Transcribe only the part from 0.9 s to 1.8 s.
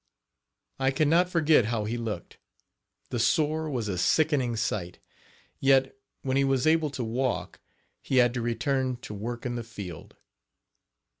not forget